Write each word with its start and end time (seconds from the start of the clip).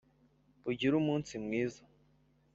ugire 0.69 0.93
umunsi 1.01 1.33
mwiza 1.43 1.81